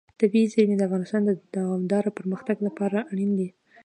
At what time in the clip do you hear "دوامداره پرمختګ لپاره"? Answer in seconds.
1.55-2.97